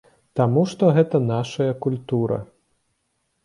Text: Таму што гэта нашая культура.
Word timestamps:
Таму 0.39 0.63
што 0.71 0.89
гэта 0.95 1.21
нашая 1.27 1.69
культура. 1.87 2.43